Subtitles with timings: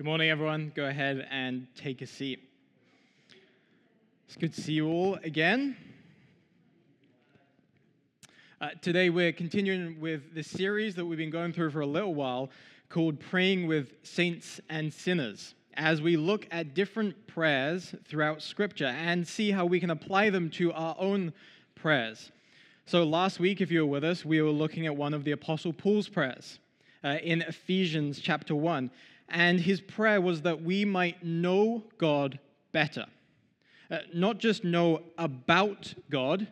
[0.00, 0.72] Good morning, everyone.
[0.74, 2.48] Go ahead and take a seat.
[4.26, 5.76] It's good to see you all again.
[8.62, 12.14] Uh, today, we're continuing with the series that we've been going through for a little
[12.14, 12.48] while
[12.88, 19.28] called Praying with Saints and Sinners, as we look at different prayers throughout Scripture and
[19.28, 21.34] see how we can apply them to our own
[21.74, 22.32] prayers.
[22.86, 25.32] So, last week, if you were with us, we were looking at one of the
[25.32, 26.58] Apostle Paul's prayers
[27.04, 28.90] uh, in Ephesians chapter 1
[29.30, 32.38] and his prayer was that we might know God
[32.72, 33.06] better.
[33.90, 36.46] Uh, not just know about God,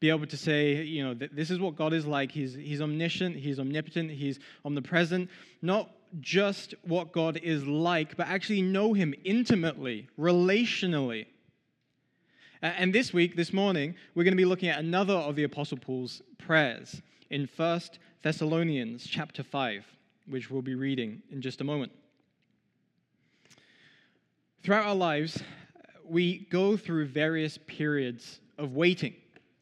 [0.00, 2.30] be able to say, you know, this is what God is like.
[2.30, 5.30] He's, he's omniscient, He's omnipotent, He's omnipresent.
[5.62, 11.26] Not just what God is like, but actually know Him intimately, relationally.
[12.62, 15.44] Uh, and this week, this morning, we're going to be looking at another of the
[15.44, 17.80] Apostle Paul's prayers in 1
[18.22, 19.84] Thessalonians chapter 5,
[20.28, 21.92] which we'll be reading in just a moment.
[24.64, 25.42] Throughout our lives,
[26.08, 29.12] we go through various periods of waiting.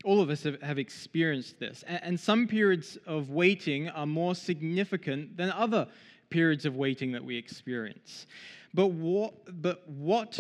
[0.05, 1.83] All of us have, experienced this.
[1.89, 5.89] And some periods of waiting are more significant than other
[6.31, 8.29] periods of waiting that we experience.
[8.75, 10.39] But what, but what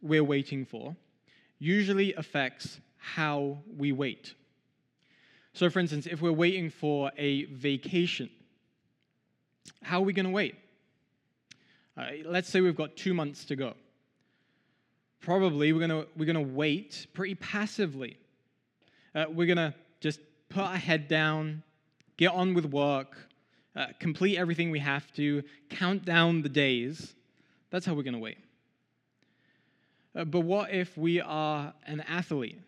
[0.00, 0.94] we're waiting for
[1.58, 4.34] usually affects how we wait.
[5.54, 8.30] So, for instance, if we're waiting for a vacation,
[9.82, 10.54] how are we going to wait?
[11.96, 13.74] Uh, let's say we've got two months to go
[15.24, 18.18] probably we're going we're gonna wait pretty passively.
[19.14, 21.62] Uh, we're going to just put our head down,
[22.16, 23.16] get on with work,
[23.76, 27.14] uh, complete everything we have to, count down the days.
[27.70, 28.38] That's how we're going to wait.
[30.16, 32.58] Uh, but what if we are an athlete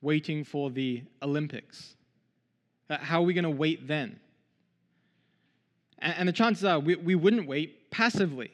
[0.00, 1.94] waiting for the Olympics?
[2.88, 4.18] Uh, how are we going to wait then?
[5.98, 8.50] And, and the chances are we, we wouldn't wait passively.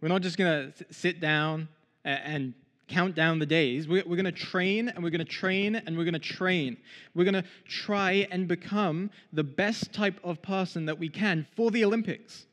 [0.00, 1.68] We're not just going to sit down,
[2.04, 2.54] and
[2.88, 3.88] count down the days.
[3.88, 6.76] We're, going to train and we're going to train and we're going to train.
[7.14, 11.70] We're going to try and become the best type of person that we can for
[11.70, 12.46] the Olympics.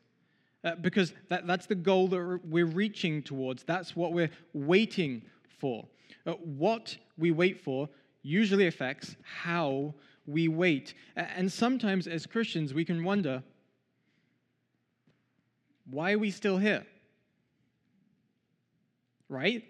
[0.64, 3.64] Uh, because that, that's the goal that we're reaching towards.
[3.64, 5.22] That's what we're waiting
[5.60, 5.86] for.
[6.26, 7.88] Uh, what we wait for
[8.24, 9.94] usually affects how
[10.26, 10.94] we wait.
[11.16, 13.42] And sometimes as Christians, we can wonder
[15.90, 16.86] why are we still here?
[19.30, 19.64] Right?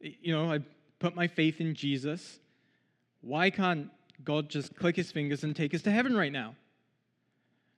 [0.00, 0.60] You know, I
[0.98, 2.38] put my faith in Jesus.
[3.22, 3.90] Why can't
[4.24, 6.54] God just click his fingers and take us to heaven right now?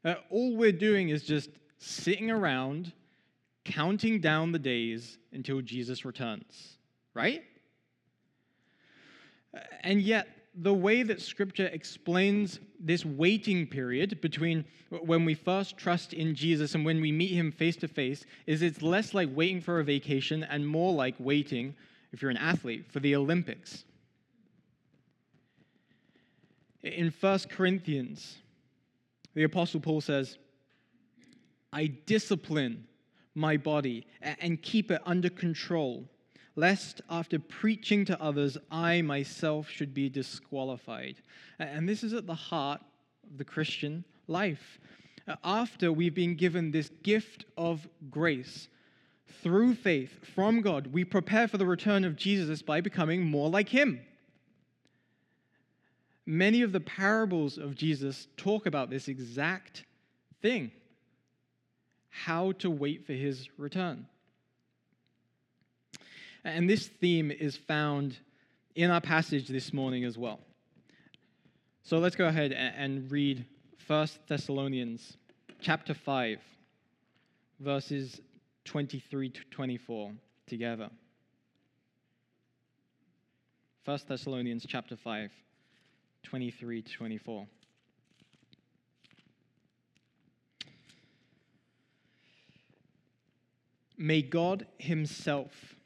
[0.05, 2.93] Uh, all we're doing is just sitting around
[3.65, 6.77] counting down the days until Jesus returns,
[7.15, 7.43] right?
[9.83, 10.29] And yet,
[10.61, 16.75] the way that Scripture explains this waiting period between when we first trust in Jesus
[16.75, 19.85] and when we meet Him face to face is it's less like waiting for a
[19.85, 21.77] vacation and more like waiting,
[22.13, 23.85] if you're an athlete, for the Olympics.
[26.83, 28.39] In 1 Corinthians,
[29.35, 30.39] the Apostle Paul says,
[31.73, 32.87] I discipline
[33.35, 36.09] my body and keep it under control
[36.59, 41.15] lest after preaching to others, I myself should be disqualified.
[41.61, 42.81] And this is at the heart
[43.31, 44.81] of the Christian life.
[45.45, 48.67] After we've been given this gift of grace
[49.41, 53.69] through faith from God, we prepare for the return of Jesus by becoming more like
[53.69, 54.01] Him.
[56.27, 59.85] Many of the parables of Jesus talk about this exact
[60.43, 60.73] thing
[62.11, 64.09] how to wait for His return.
[66.45, 68.19] And this theme is found
[68.75, 70.41] in our passage this morning as well.
[71.83, 73.45] So let's go ahead and read
[73.87, 75.17] 1 Thessalonians
[75.61, 76.39] chapter 5,
[77.61, 78.21] verses
[78.65, 80.13] 23 to 24
[80.47, 80.91] together.
[83.85, 85.31] 1 Thessalonians chapter 5,
[86.23, 87.47] 23 to 24.
[93.97, 95.78] May God Himself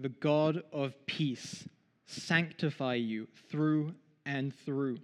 [0.00, 1.68] the God of peace,
[2.06, 3.94] sanctify you through
[4.24, 4.98] and through.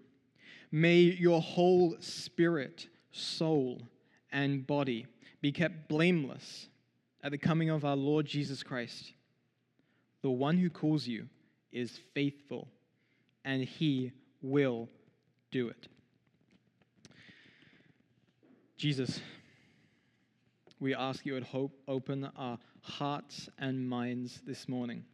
[0.72, 3.82] May your whole spirit, soul,
[4.32, 5.06] and body
[5.40, 6.68] be kept blameless
[7.22, 9.12] at the coming of our Lord Jesus Christ.
[10.22, 11.28] The one who calls you
[11.72, 12.68] is faithful,
[13.44, 14.88] and he will
[15.50, 15.88] do it.
[18.76, 19.20] Jesus,
[20.80, 25.04] we ask you at Hope, open our hearts and minds this morning.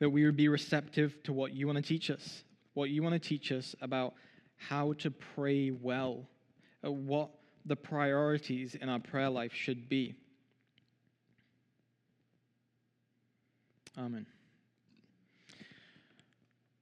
[0.00, 2.42] That we would be receptive to what you want to teach us,
[2.74, 4.14] what you want to teach us about
[4.56, 6.26] how to pray well,
[6.84, 7.30] uh, what
[7.64, 10.14] the priorities in our prayer life should be.
[13.96, 14.26] Amen.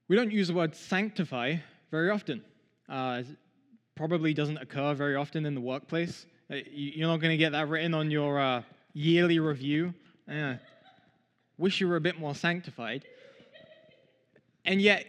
[0.08, 1.56] We don't use the word sanctify
[1.90, 2.42] very often.
[2.88, 3.22] Uh,
[3.94, 6.26] probably doesn't occur very often in the workplace.
[6.50, 8.62] Uh, you're not going to get that written on your uh,
[8.92, 9.94] yearly review.
[10.30, 10.54] Uh,
[11.58, 13.04] wish you were a bit more sanctified.
[14.64, 15.06] And yet,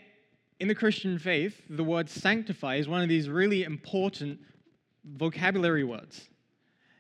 [0.60, 4.40] in the Christian faith, the word sanctify is one of these really important
[5.04, 6.30] vocabulary words.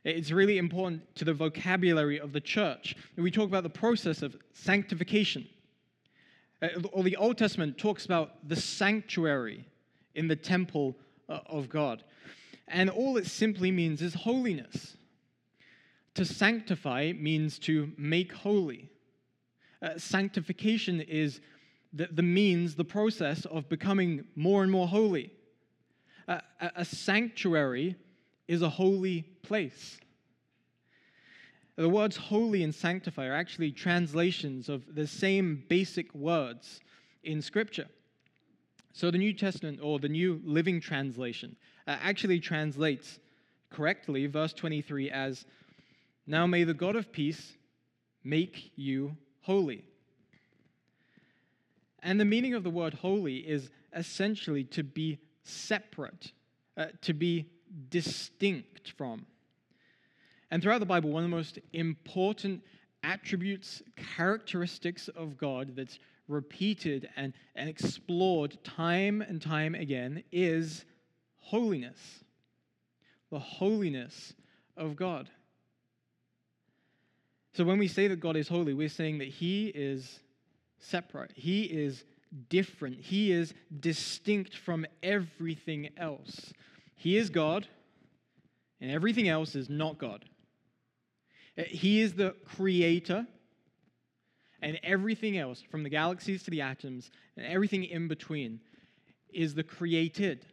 [0.03, 2.95] It's really important to the vocabulary of the church.
[3.15, 5.47] We talk about the process of sanctification.
[6.61, 9.65] Uh, or the Old Testament talks about the sanctuary
[10.15, 10.95] in the temple
[11.29, 12.03] uh, of God.
[12.67, 14.97] And all it simply means is holiness.
[16.15, 18.89] To sanctify means to make holy.
[19.81, 21.41] Uh, sanctification is
[21.91, 25.31] the, the means, the process of becoming more and more holy.
[26.27, 27.95] Uh, a, a sanctuary
[28.47, 29.97] is a holy place.
[31.75, 36.81] The words holy and sanctify are actually translations of the same basic words
[37.23, 37.87] in Scripture.
[38.91, 41.55] So the New Testament, or the New Living Translation,
[41.87, 43.19] uh, actually translates
[43.69, 45.45] correctly verse 23 as
[46.27, 47.53] Now may the God of peace
[48.23, 49.83] make you holy.
[52.01, 56.31] And the meaning of the word holy is essentially to be separate,
[56.77, 57.47] uh, to be
[57.89, 59.25] distinct from.
[60.51, 62.61] And throughout the Bible, one of the most important
[63.03, 63.81] attributes,
[64.15, 70.85] characteristics of God that's repeated and, and explored time and time again is
[71.43, 71.99] holiness.
[73.31, 74.33] The holiness
[74.75, 75.29] of God.
[77.53, 80.19] So when we say that God is holy, we're saying that He is
[80.79, 82.03] separate, He is
[82.49, 86.53] different, He is distinct from everything else.
[86.95, 87.67] He is God,
[88.81, 90.25] and everything else is not God.
[91.55, 93.27] He is the creator,
[94.61, 98.61] and everything else, from the galaxies to the atoms, and everything in between,
[99.31, 100.45] is the created.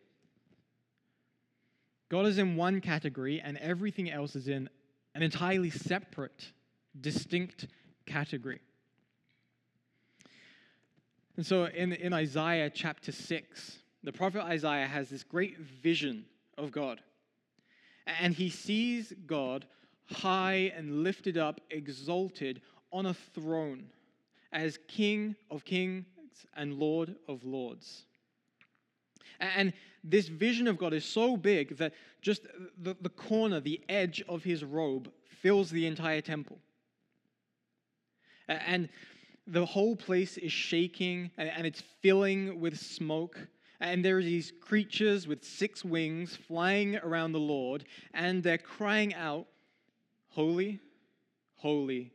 [2.10, 4.68] God is in one category, and everything else is in
[5.14, 6.52] an entirely separate,
[7.00, 7.68] distinct
[8.04, 8.60] category.
[11.36, 16.24] And so in, in Isaiah chapter 6, the prophet Isaiah has this great vision
[16.58, 17.00] of God.
[18.06, 19.66] And he sees God
[20.06, 22.60] high and lifted up, exalted
[22.92, 23.84] on a throne
[24.52, 26.04] as King of kings
[26.56, 28.04] and Lord of lords.
[29.38, 29.72] And
[30.02, 31.92] this vision of God is so big that
[32.22, 32.42] just
[32.78, 35.10] the, the corner, the edge of his robe
[35.40, 36.58] fills the entire temple.
[38.48, 38.88] And
[39.46, 43.38] the whole place is shaking and it's filling with smoke.
[43.80, 49.14] And there are these creatures with six wings flying around the Lord, and they're crying
[49.14, 49.46] out,
[50.28, 50.78] Holy,
[51.54, 52.12] holy,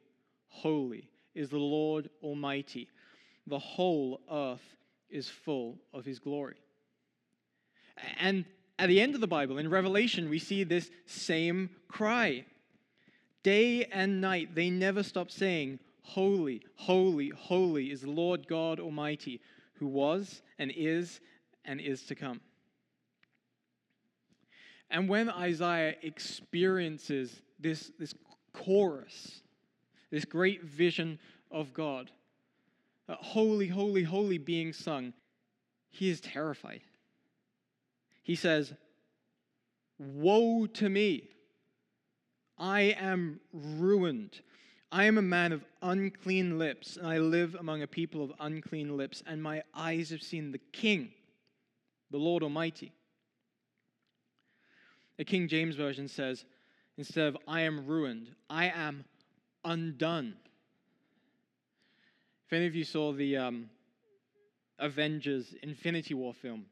[0.47, 2.87] holy is the Lord Almighty.
[3.47, 4.75] The whole earth
[5.09, 6.55] is full of his glory.
[8.19, 8.45] And
[8.77, 12.45] at the end of the Bible, in Revelation, we see this same cry.
[13.43, 19.41] Day and night, they never stop saying, Holy, holy, holy is the Lord God Almighty,
[19.75, 21.19] who was and is
[21.63, 22.41] and is to come.
[24.89, 28.13] And when Isaiah experiences this, this
[28.53, 29.41] chorus,
[30.11, 32.11] this great vision of God,
[33.09, 35.13] holy, holy, holy being sung,
[35.89, 36.81] he is terrified.
[38.25, 38.73] He says,
[39.99, 41.29] Woe to me!
[42.57, 44.41] I am ruined.
[44.91, 48.97] I am a man of unclean lips, and I live among a people of unclean
[48.97, 51.11] lips, and my eyes have seen the King,
[52.09, 52.93] the Lord Almighty.
[55.17, 56.45] The King James Version says,
[56.97, 59.05] instead of I am ruined, I am
[59.63, 60.33] undone.
[62.47, 63.69] If any of you saw the um,
[64.79, 66.65] Avengers Infinity War film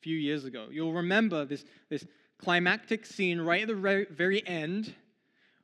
[0.00, 2.06] few years ago, you'll remember this, this
[2.38, 4.94] climactic scene right at the very end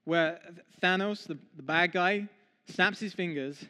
[0.04, 0.40] where
[0.82, 2.28] Thanos, the, the bad guy,
[2.68, 3.64] snaps his fingers,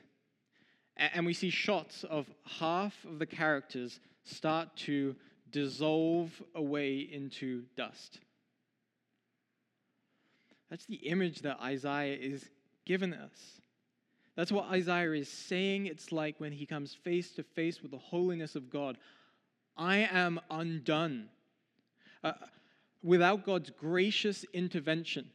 [0.96, 2.26] and we see shots of
[2.58, 5.14] half of the characters start to
[5.50, 8.18] dissolve away into dust.
[10.70, 12.48] That's the image that Isaiah is
[12.84, 13.60] given us.
[14.36, 17.98] That's what Isaiah is saying it's like when he comes face to face with the
[17.98, 18.98] holiness of God.
[19.76, 21.28] I am undone.
[22.22, 22.32] Uh,
[23.02, 25.30] without God's gracious intervention,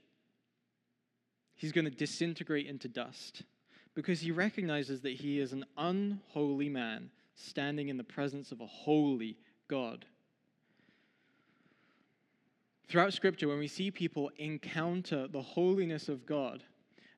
[1.55, 3.43] he's going to disintegrate into dust
[3.96, 8.65] because he recognizes that he is an unholy man standing in the presence of a
[8.65, 10.05] holy God.
[12.88, 16.63] Throughout Scripture, when we see people encounter the holiness of God,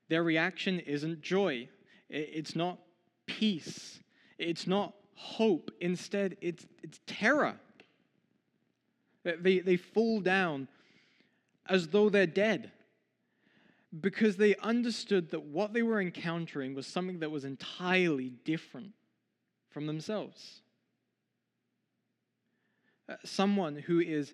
[0.08, 1.68] their reaction isn't joy.
[2.10, 2.78] It's not
[3.26, 4.00] peace.
[4.38, 5.70] It's not hope.
[5.80, 7.54] Instead, it's, it's terror.
[9.24, 10.68] They, they fall down
[11.68, 12.72] as though they're dead
[14.00, 18.92] because they understood that what they were encountering was something that was entirely different
[19.70, 20.62] from themselves.
[23.08, 24.32] Uh, someone who is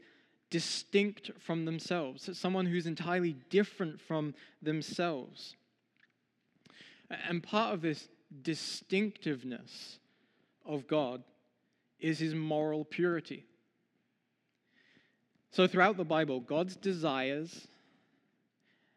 [0.50, 5.56] distinct from themselves, someone who's entirely different from themselves.
[7.10, 8.08] And part of this
[8.42, 9.98] distinctiveness
[10.68, 11.22] of God
[11.98, 13.44] is his moral purity.
[15.50, 17.66] So, throughout the Bible, God's desires,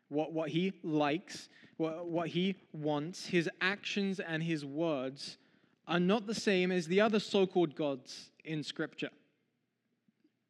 [0.10, 1.48] what, what he likes,
[1.78, 5.38] what, what he wants, his actions and his words
[5.88, 9.10] are not the same as the other so called gods in Scripture.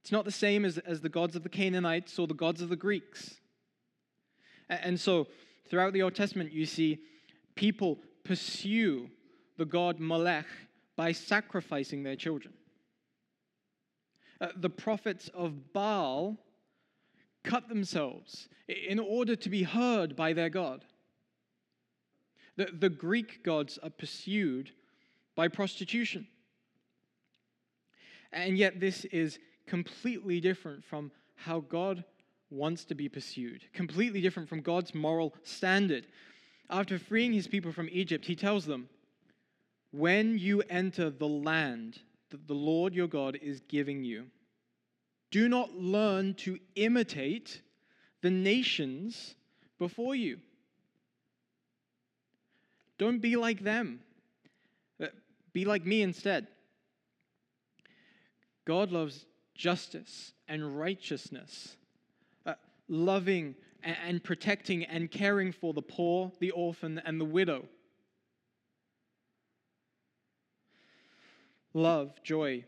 [0.02, 2.70] It's not the same as, as the gods of the Canaanites or the gods of
[2.70, 3.36] the Greeks.
[4.68, 5.28] And so,
[5.70, 7.00] throughout the Old Testament, you see
[7.56, 9.10] people pursue
[9.58, 10.48] the god Molech
[10.96, 12.54] by sacrificing their children.
[14.40, 16.38] Uh, the prophets of Baal
[17.44, 20.86] cut themselves in order to be heard by their God.
[22.58, 24.72] The, the Greek gods are pursued
[25.36, 26.28] by prostitution.
[28.32, 32.04] And yet, this is completely different from how God
[32.50, 36.08] wants to be pursued, completely different from God's moral standard.
[36.70, 38.90] After freeing his people from Egypt, he tells them,
[39.92, 44.26] When you enter the land that the Lord your God is giving you,
[45.32, 47.62] do not learn to imitate
[48.22, 49.36] the nations
[49.80, 50.40] before you.
[52.98, 54.00] Don't be like them.
[55.02, 55.08] Uh,
[55.54, 56.48] be like me instead.
[58.66, 61.76] God loves justice and righteousness,
[62.46, 62.54] uh,
[62.88, 67.66] loving and, and protecting and caring for the poor, the orphan, and the widow.
[71.74, 72.64] Love, joy,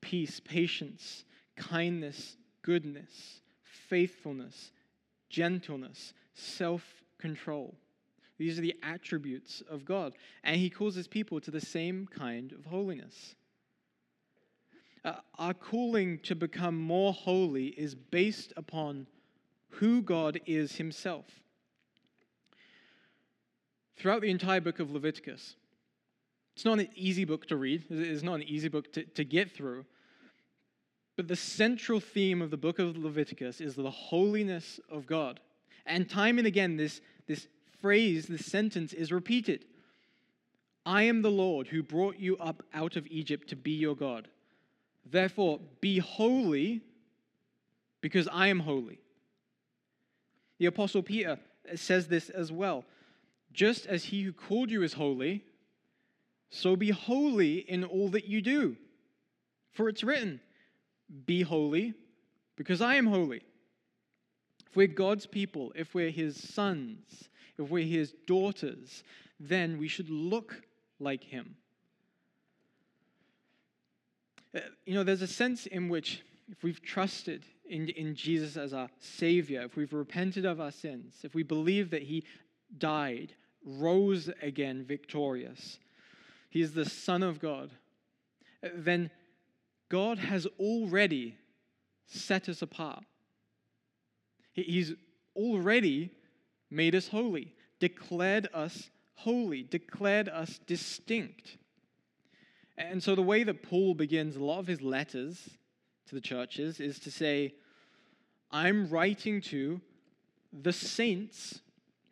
[0.00, 1.24] peace, patience,
[1.56, 4.72] kindness, goodness, faithfulness,
[5.28, 6.84] gentleness, self
[7.18, 7.76] control.
[8.38, 10.14] These are the attributes of God.
[10.42, 13.34] And he calls his people to the same kind of holiness.
[15.04, 19.06] Uh, our calling to become more holy is based upon
[19.68, 21.26] who God is himself.
[23.96, 25.56] Throughout the entire book of Leviticus,
[26.60, 29.50] it's not an easy book to read, it's not an easy book to, to get
[29.50, 29.86] through.
[31.16, 35.40] But the central theme of the book of Leviticus is the holiness of God.
[35.86, 37.48] And time and again, this, this
[37.80, 39.64] phrase, this sentence is repeated
[40.84, 44.28] I am the Lord who brought you up out of Egypt to be your God.
[45.10, 46.82] Therefore, be holy
[48.02, 49.00] because I am holy.
[50.58, 51.38] The Apostle Peter
[51.74, 52.84] says this as well.
[53.50, 55.44] Just as he who called you is holy,
[56.50, 58.76] so be holy in all that you do.
[59.72, 60.40] For it's written,
[61.26, 61.94] Be holy,
[62.56, 63.42] because I am holy.
[64.68, 67.28] If we're God's people, if we're his sons,
[67.58, 69.02] if we're his daughters,
[69.38, 70.62] then we should look
[70.98, 71.56] like him.
[74.54, 78.74] Uh, you know, there's a sense in which if we've trusted in, in Jesus as
[78.74, 82.24] our Savior, if we've repented of our sins, if we believe that He
[82.76, 85.78] died, rose again victorious,
[86.50, 87.70] He is the Son of God,
[88.74, 89.10] then
[89.88, 91.36] God has already
[92.06, 93.04] set us apart.
[94.52, 94.92] He's
[95.34, 96.10] already
[96.70, 101.56] made us holy, declared us holy, declared us distinct.
[102.76, 105.50] And so the way that Paul begins a lot of his letters
[106.06, 107.54] to the churches is to say,
[108.50, 109.80] I'm writing to
[110.52, 111.60] the saints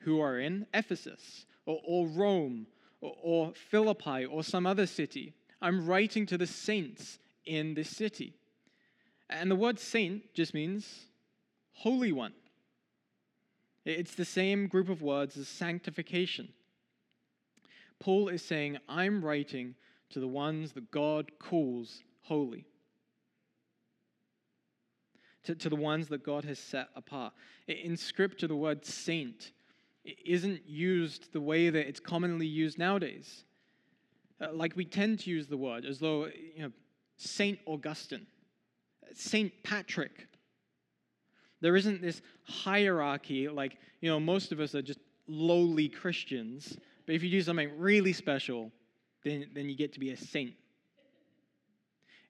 [0.01, 2.67] who are in Ephesus or, or Rome
[3.01, 5.35] or, Philippi or some other city.
[5.61, 8.35] I'm writing to the saints in this city.
[9.31, 11.07] And the word saint just means
[11.73, 12.33] holy one.
[13.85, 16.49] It's the same group of words as sanctification.
[18.01, 19.75] Paul is saying, I'm writing
[20.11, 22.67] to the ones that God calls holy,
[25.45, 27.33] to, to the ones that God has set apart.
[27.67, 29.53] In Scripture, the word saint
[30.05, 33.45] isn't used the way that it's commonly used nowadays.
[34.41, 36.73] Uh, like we tend to use the word as though, you know,
[37.17, 38.27] Saint Augustine,
[39.13, 40.29] Saint Patrick.
[41.61, 46.79] There isn't this hierarchy, like, you know, most of us are just lowly Christians.
[47.05, 48.71] But if you do something really special,
[49.25, 50.55] then, then you get to be a saint.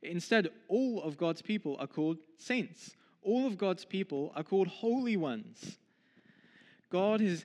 [0.03, 2.97] Instead, all of God's people are called saints.
[3.23, 5.79] All of God's people are called holy ones.
[6.91, 7.45] God has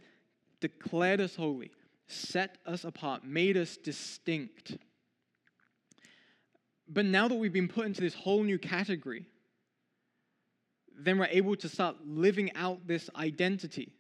[0.64, 1.72] declared us holy,
[2.08, 4.78] set us apart, made us distinct.
[6.88, 9.26] But now that we've been put into this whole new category,
[10.98, 13.92] then we're able to start living out this identity,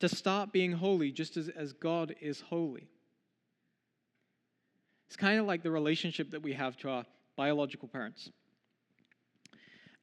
[0.00, 2.88] to start being holy just as, as God is holy.
[5.06, 7.04] It's kind of like the relationship that we have to our
[7.36, 8.30] biological parents.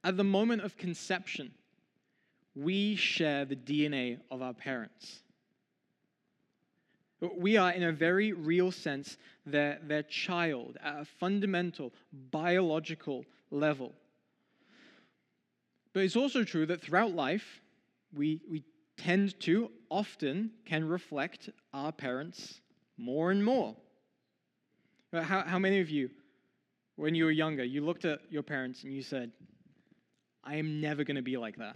[0.05, 1.51] At the moment of conception,
[2.55, 5.19] we share the DNA of our parents.
[7.37, 11.93] We are, in a very real sense, their, their child at a fundamental
[12.31, 13.93] biological level.
[15.93, 17.61] But it's also true that throughout life,
[18.13, 18.63] we, we
[18.97, 22.61] tend to often can reflect our parents
[22.97, 23.75] more and more.
[25.13, 26.09] How, how many of you,
[26.95, 29.31] when you were younger, you looked at your parents and you said,
[30.43, 31.75] I am never going to be like that?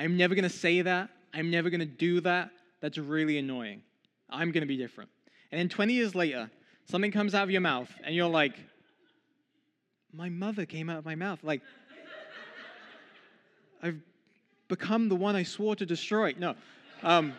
[0.00, 1.10] I'm never going to say that.
[1.34, 2.52] I'm never going to do that.
[2.80, 3.82] That's really annoying.
[4.30, 5.10] I'm going to be different.
[5.52, 6.50] And then 20 years later,
[6.86, 8.54] something comes out of your mouth, and you're like,
[10.10, 11.40] my mother came out of my mouth.
[11.42, 11.60] Like,
[13.82, 14.00] I've
[14.68, 16.34] become the one I swore to destroy.
[16.38, 16.54] No.
[17.02, 17.34] Um,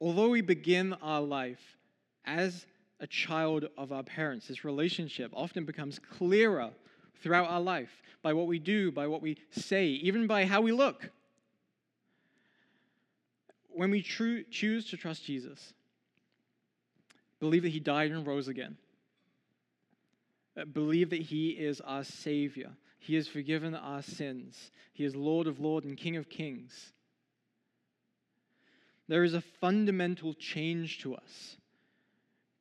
[0.00, 1.76] although we begin our life
[2.24, 2.64] as
[3.00, 6.70] a child of our parents, this relationship often becomes clearer
[7.20, 7.90] throughout our life
[8.22, 11.10] by what we do, by what we say, even by how we look.
[13.68, 15.72] When we choose to trust Jesus,
[17.38, 18.76] believe that he died and rose again,
[20.60, 25.46] uh, believe that he is our Savior, he has forgiven our sins, he is Lord
[25.46, 26.92] of Lords and King of Kings.
[29.06, 31.56] There is a fundamental change to us.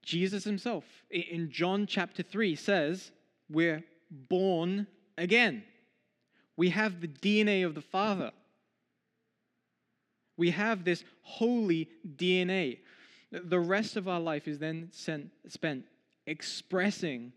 [0.01, 3.11] Jesus himself, in John chapter 3, says,
[3.49, 4.87] We're born
[5.17, 5.63] again.
[6.55, 8.31] We have the DNA of the Father.
[10.37, 12.79] We have this holy DNA.
[13.31, 15.85] The rest of our life is then sent, spent
[16.25, 17.33] expressing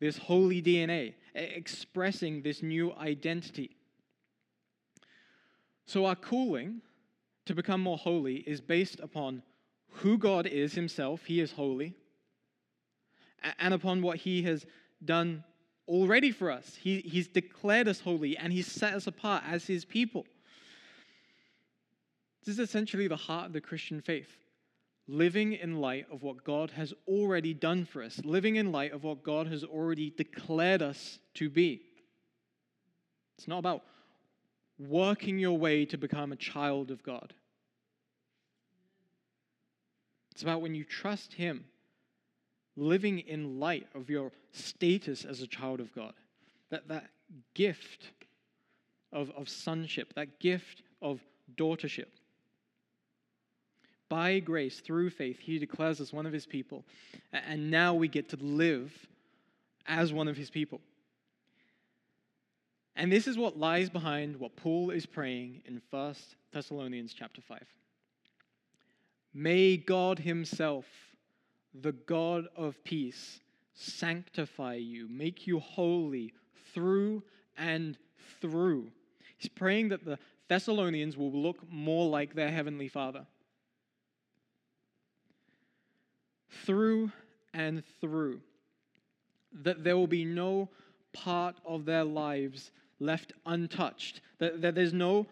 [0.00, 3.76] this holy DNA, expressing this new identity.
[5.86, 6.82] So, our calling
[7.46, 9.42] to become more holy is based upon
[9.90, 11.94] who God is Himself, He is holy,
[13.58, 14.66] and upon what He has
[15.04, 15.44] done
[15.88, 16.76] already for us.
[16.80, 20.26] He, he's declared us holy and He's set us apart as His people.
[22.44, 24.30] This is essentially the heart of the Christian faith.
[25.06, 29.04] Living in light of what God has already done for us, living in light of
[29.04, 31.80] what God has already declared us to be.
[33.38, 33.84] It's not about
[34.78, 37.32] working your way to become a child of God.
[40.32, 41.64] It's about when you trust Him
[42.78, 46.14] living in light of your status as a child of God.
[46.70, 47.06] That, that
[47.54, 48.10] gift
[49.12, 51.20] of, of sonship, that gift of
[51.56, 52.08] daughtership.
[54.08, 56.84] By grace, through faith, he declares us one of his people.
[57.32, 58.92] And now we get to live
[59.86, 60.80] as one of his people.
[62.96, 66.14] And this is what lies behind what Paul is praying in 1
[66.52, 67.62] Thessalonians chapter 5.
[69.34, 70.84] May God himself
[71.74, 73.40] the God of peace
[73.74, 76.34] sanctify you, make you holy
[76.74, 77.22] through
[77.56, 77.96] and
[78.40, 78.90] through.
[79.36, 83.26] He's praying that the Thessalonians will look more like their heavenly Father.
[86.64, 87.12] Through
[87.54, 88.40] and through.
[89.62, 90.68] That there will be no
[91.12, 94.20] part of their lives left untouched.
[94.38, 95.26] That, that there's no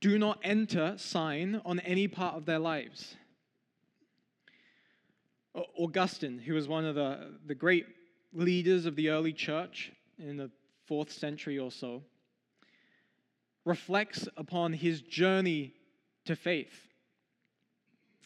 [0.00, 3.16] do not enter sign on any part of their lives.
[5.54, 7.86] Augustine, who was one of the, the great
[8.32, 10.50] leaders of the early church in the
[10.86, 12.02] fourth century or so,
[13.64, 15.72] reflects upon his journey
[16.24, 16.88] to faith.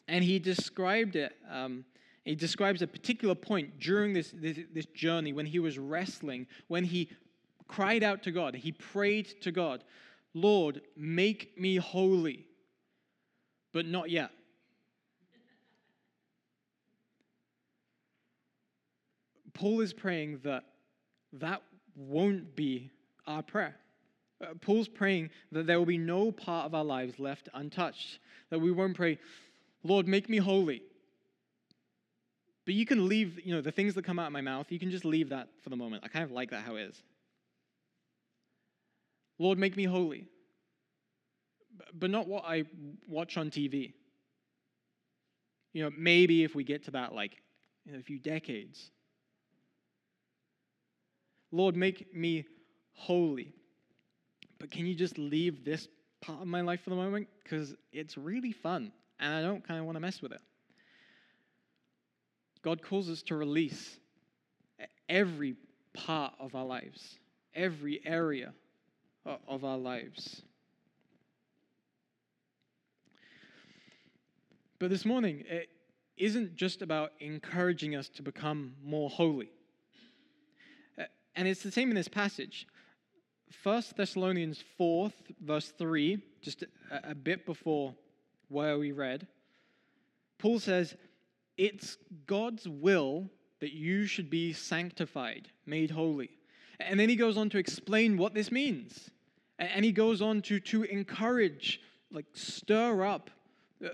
[0.06, 1.84] And he described it, um,
[2.24, 6.84] he describes a particular point during this, this, this journey when he was wrestling, when
[6.84, 7.08] he
[7.68, 9.82] cried out to God, he prayed to God,
[10.34, 12.46] Lord, make me holy,
[13.72, 14.30] but not yet.
[19.54, 20.64] Paul is praying that
[21.34, 21.62] that
[21.96, 22.90] won't be
[23.26, 23.76] our prayer.
[24.42, 28.18] Uh, Paul's praying that there will be no part of our lives left untouched,
[28.50, 29.18] that we won't pray,
[29.82, 30.82] Lord, make me holy.
[32.64, 34.78] But you can leave, you know, the things that come out of my mouth, you
[34.78, 36.02] can just leave that for the moment.
[36.04, 37.02] I kind of like that how it is.
[39.38, 40.26] Lord, make me holy.
[41.92, 42.64] But not what I
[43.08, 43.92] watch on TV.
[45.72, 47.42] You know, maybe if we get to that, like,
[47.86, 48.90] in a few decades,
[51.54, 52.44] Lord, make me
[52.94, 53.54] holy.
[54.58, 55.86] but can you just leave this
[56.20, 57.28] part of my life for the moment?
[57.42, 58.90] Because it's really fun
[59.20, 60.40] and I don't kind of want to mess with it.
[62.62, 63.98] God calls us to release
[65.08, 65.54] every
[65.92, 67.18] part of our lives,
[67.54, 68.52] every area
[69.24, 70.42] of our lives.
[74.80, 75.68] But this morning, it
[76.16, 79.50] isn't just about encouraging us to become more holy.
[81.36, 82.66] And it's the same in this passage.
[83.62, 87.94] 1 Thessalonians 4, verse 3, just a, a bit before
[88.48, 89.26] where we read,
[90.38, 90.96] Paul says,
[91.56, 96.30] It's God's will that you should be sanctified, made holy.
[96.80, 99.10] And then he goes on to explain what this means.
[99.58, 103.30] And he goes on to, to encourage, like stir up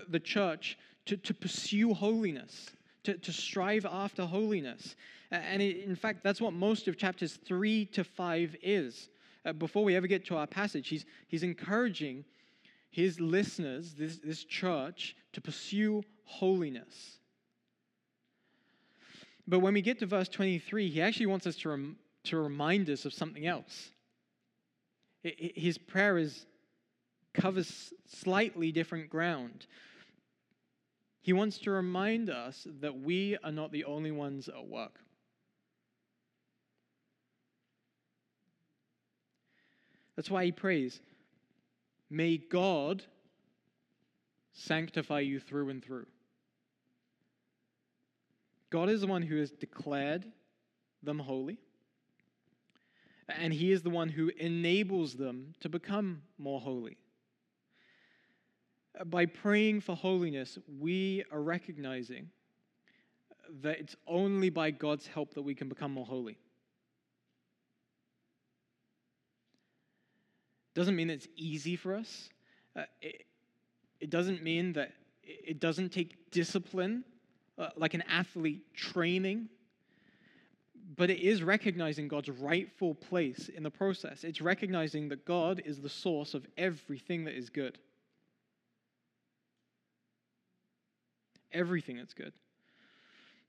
[0.09, 2.71] the church to, to pursue holiness,
[3.03, 4.95] to, to strive after holiness.
[5.31, 9.09] And in fact, that's what most of chapters 3 to 5 is.
[9.45, 12.25] Uh, before we ever get to our passage, he's, he's encouraging
[12.91, 17.17] his listeners, this, this church, to pursue holiness.
[19.47, 22.89] But when we get to verse 23, he actually wants us to, rem- to remind
[22.89, 23.89] us of something else.
[25.23, 26.45] His prayer is
[27.33, 29.65] covers slightly different ground.
[31.21, 34.99] He wants to remind us that we are not the only ones at work.
[40.15, 40.99] That's why he prays,
[42.09, 43.03] May God
[44.53, 46.07] sanctify you through and through.
[48.69, 50.25] God is the one who has declared
[51.03, 51.57] them holy,
[53.27, 56.97] and He is the one who enables them to become more holy.
[59.05, 62.29] By praying for holiness, we are recognizing
[63.61, 66.37] that it's only by God's help that we can become more holy.
[70.73, 72.29] Doesn't mean it's easy for us.
[72.75, 73.25] Uh, it,
[73.99, 77.03] it doesn't mean that it doesn't take discipline,
[77.57, 79.49] uh, like an athlete training,
[80.95, 84.23] but it is recognizing God's rightful place in the process.
[84.23, 87.77] It's recognizing that God is the source of everything that is good.
[91.53, 92.33] Everything that's good.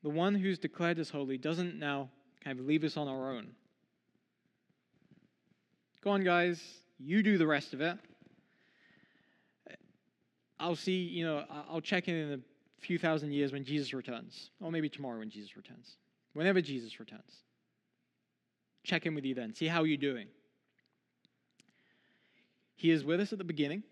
[0.02, 2.10] The one who's declared us holy doesn't now
[2.42, 3.48] kind of leave us on our own.
[6.02, 6.60] Go on, guys,
[6.98, 7.96] you do the rest of it.
[10.58, 12.40] I'll see, you know, I'll check in in a
[12.80, 15.96] few thousand years when Jesus returns, or maybe tomorrow when Jesus returns,
[16.34, 17.42] whenever Jesus returns.
[18.84, 20.26] Check in with you then, see how you're doing.
[22.74, 23.84] He is with us at the beginning,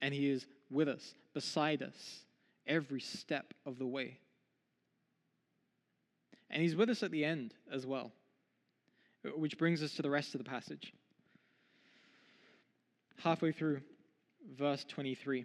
[0.00, 2.24] and He is with us, beside us,
[2.66, 4.18] every step of the way.
[6.48, 8.12] And He's with us at the end as well
[9.36, 10.92] which brings us to the rest of the passage.
[13.18, 13.80] Halfway through,
[14.56, 15.44] verse 23.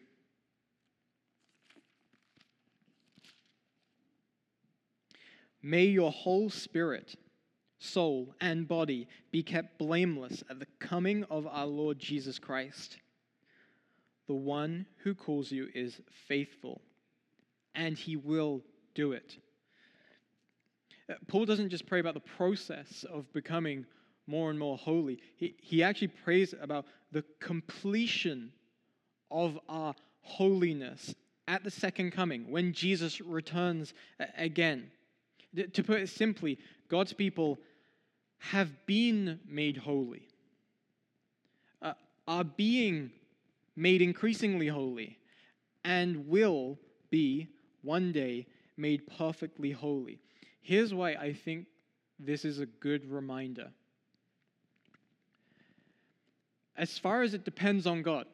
[5.61, 7.15] May your whole spirit,
[7.79, 12.97] soul, and body be kept blameless at the coming of our Lord Jesus Christ.
[14.27, 16.81] The one who calls you is faithful,
[17.73, 18.61] and he will
[18.93, 19.37] do it.
[21.09, 23.85] Uh, Paul doesn't just pray about the process of becoming
[24.27, 28.51] more and more holy, he, he actually prays about the completion
[29.29, 31.13] of our holiness
[31.47, 33.93] at the second coming when Jesus returns
[34.37, 34.89] again.
[35.73, 36.57] To put it simply,
[36.89, 37.59] God's people
[38.39, 40.27] have been made holy,
[41.81, 41.93] uh,
[42.27, 43.11] are being
[43.75, 45.17] made increasingly holy,
[45.83, 47.47] and will be
[47.81, 50.19] one day made perfectly holy.
[50.61, 51.67] Here's why I think
[52.19, 53.71] this is a good reminder.
[56.77, 58.25] As far as it depends on God,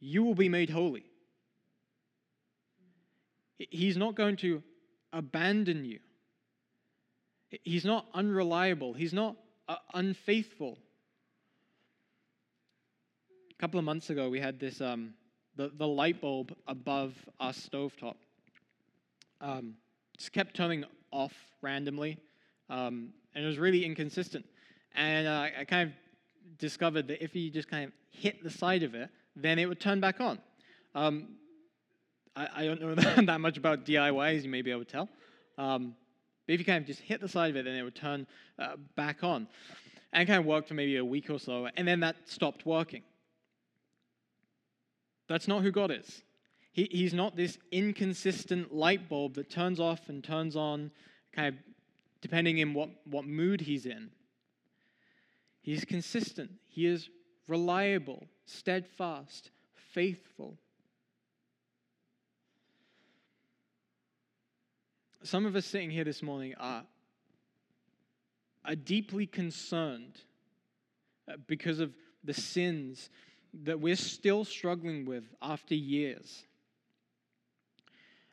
[0.00, 1.04] you will be made holy.
[3.58, 4.62] He's not going to
[5.12, 6.00] abandon you.
[7.62, 8.92] He's not unreliable.
[8.92, 9.36] He's not
[9.68, 10.78] uh, unfaithful.
[13.58, 15.14] A couple of months ago, we had this um,
[15.56, 18.16] the, the light bulb above our stovetop.
[19.40, 19.74] Um,
[20.16, 22.18] just kept turning off randomly,
[22.68, 24.44] um, and it was really inconsistent.
[24.94, 28.82] And uh, I kind of discovered that if you just kind of hit the side
[28.82, 30.38] of it, then it would turn back on.
[30.94, 31.36] Um,
[32.36, 32.94] I, I, don't know
[33.26, 35.08] that much about DIY, you may be able to tell.
[35.58, 35.94] Um,
[36.46, 38.26] but if you kind of just hit the side of it, then it would turn
[38.58, 39.48] uh, back on.
[40.12, 42.66] And it kind of worked for maybe a week or so, and then that stopped
[42.66, 43.02] working.
[45.34, 46.22] That's not who God is.
[46.70, 50.92] He, he's not this inconsistent light bulb that turns off and turns on,
[51.32, 51.54] kind of
[52.20, 54.10] depending in what, what mood he's in.
[55.60, 56.52] He is consistent.
[56.68, 57.10] He is
[57.48, 60.56] reliable, steadfast, faithful.
[65.24, 66.84] Some of us sitting here this morning are,
[68.64, 70.20] are deeply concerned
[71.28, 71.92] uh, because of
[72.22, 73.10] the sins
[73.62, 76.44] that we're still struggling with after years.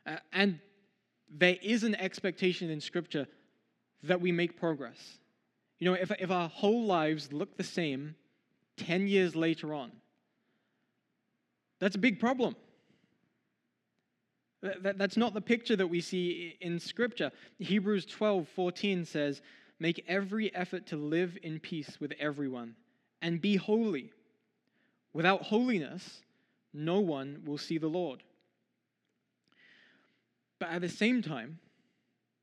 [0.06, 0.58] Uh, and
[1.30, 3.26] there is an expectation in Scripture
[4.02, 5.18] that we make progress.
[5.78, 8.16] You know, if, if our whole lives look the same
[8.78, 9.92] 10 years later on,
[11.78, 12.56] that's a big problem.
[14.62, 17.32] That, that's not the picture that we see in Scripture.
[17.58, 19.42] Hebrews 12 14 says,
[19.80, 22.76] Make every effort to live in peace with everyone
[23.20, 24.12] and be holy.
[25.12, 26.22] Without holiness,
[26.72, 28.22] no one will see the Lord.
[30.58, 31.58] But at the same time,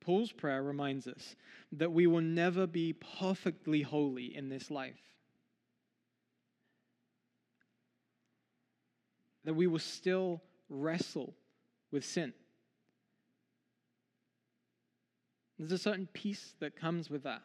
[0.01, 1.35] Paul's prayer reminds us
[1.71, 4.99] that we will never be perfectly holy in this life.
[9.45, 11.33] That we will still wrestle
[11.91, 12.33] with sin.
[15.57, 17.41] There's a certain peace that comes with that.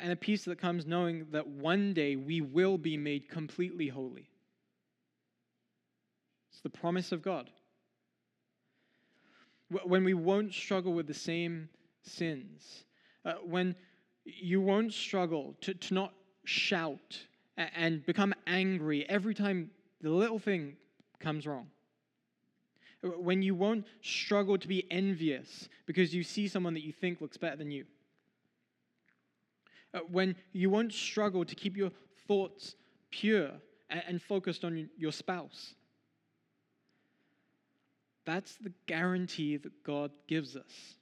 [0.00, 4.28] And a peace that comes knowing that one day we will be made completely holy.
[6.50, 7.50] It's the promise of God.
[9.84, 11.68] When we won't struggle with the same
[12.02, 12.84] sins,
[13.24, 13.76] uh, when
[14.24, 17.18] you won't struggle to, to not shout
[17.56, 19.70] and become angry every time
[20.00, 20.76] the little thing
[21.20, 21.66] comes wrong
[23.02, 27.36] when you won't struggle to be envious because you see someone that you think looks
[27.36, 27.84] better than you.
[29.94, 31.90] Uh, when you won't struggle to keep your
[32.26, 32.74] thoughts
[33.10, 33.50] pure
[33.90, 35.74] and focused on your spouse.
[38.26, 40.96] That's the guarantee that God gives us.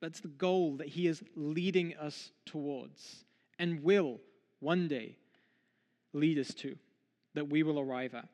[0.00, 3.24] That's the goal that He is leading us towards
[3.58, 4.20] and will
[4.58, 5.16] one day
[6.12, 6.76] lead us to,
[7.34, 8.28] that we will arrive at.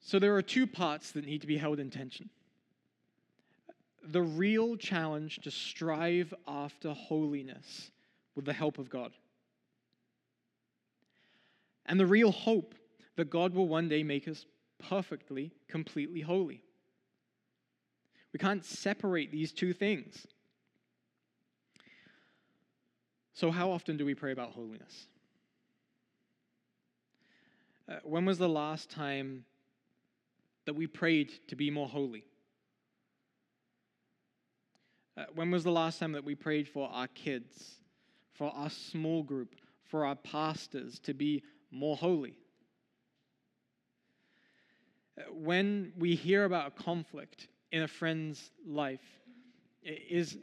[0.00, 2.28] So there are two parts that need to be held in tension.
[4.04, 7.90] The real challenge to strive after holiness
[8.34, 9.12] with the help of God.
[11.86, 12.74] And the real hope
[13.16, 14.46] that God will one day make us
[14.78, 16.62] perfectly, completely holy.
[18.32, 20.26] We can't separate these two things.
[23.34, 25.06] So, how often do we pray about holiness?
[27.88, 29.44] Uh, when was the last time
[30.66, 32.24] that we prayed to be more holy?
[35.16, 37.74] Uh, when was the last time that we prayed for our kids,
[38.32, 42.34] for our small group, for our pastors to be more holy?
[45.18, 49.00] Uh, when we hear about a conflict in a friend's life,
[49.82, 50.38] is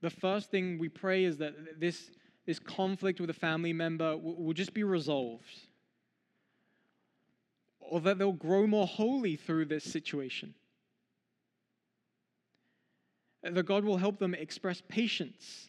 [0.00, 2.10] the first thing we pray is that this,
[2.44, 5.44] this conflict with a family member will, will just be resolved
[7.92, 10.54] or that they'll grow more holy through this situation.
[13.42, 15.68] That God will help them express patience,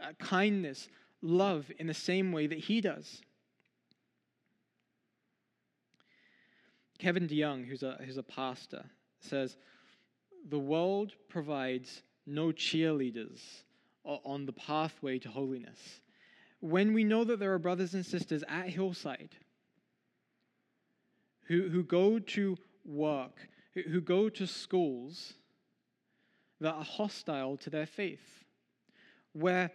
[0.00, 0.88] uh, kindness,
[1.20, 3.22] love in the same way that He does.
[6.98, 8.84] Kevin DeYoung, who's a, who's a pastor,
[9.18, 9.56] says
[10.48, 13.40] the world provides no cheerleaders
[14.04, 16.00] on the pathway to holiness.
[16.60, 19.30] When we know that there are brothers and sisters at Hillside
[21.46, 25.34] who, who go to work, who, who go to schools
[26.62, 28.44] that are hostile to their faith,
[29.32, 29.70] where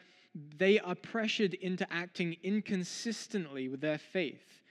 [0.57, 4.61] they are pressured into acting inconsistently with their faith,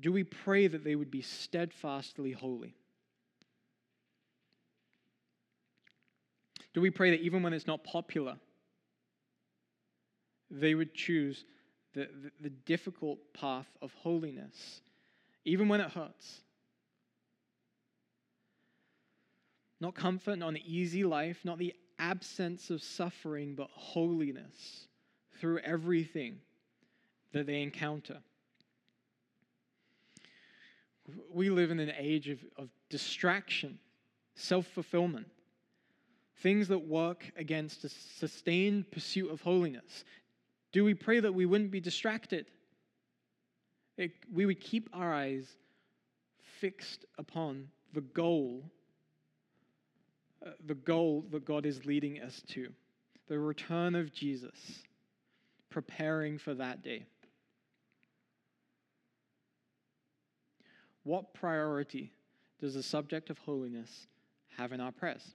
[0.00, 2.74] do we pray that they would be steadfastly holy?
[6.72, 8.36] Do we pray that even when it's not popular,
[10.50, 11.44] they would choose
[11.94, 14.82] the, the, the difficult path of holiness,
[15.44, 16.42] even when it hurts?
[19.80, 24.88] Not comfort, not an easy life, not the absence of suffering, but holiness
[25.40, 26.40] through everything
[27.32, 28.18] that they encounter.
[31.32, 33.78] We live in an age of, of distraction,
[34.34, 35.28] self fulfillment,
[36.42, 40.04] things that work against a sustained pursuit of holiness.
[40.72, 42.46] Do we pray that we wouldn't be distracted?
[43.96, 45.46] It, we would keep our eyes
[46.60, 48.64] fixed upon the goal
[50.66, 52.68] the goal that God is leading us to
[53.28, 54.82] the return of Jesus,
[55.70, 57.06] preparing for that day.
[61.04, 62.12] What priority
[62.60, 64.06] does the subject of holiness
[64.56, 65.34] have in our prayers?